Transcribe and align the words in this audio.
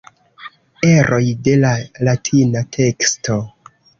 Eroj 0.91 1.21
de 1.49 1.53
la 1.65 1.73
latina 2.09 2.65
teksto. 2.79 3.39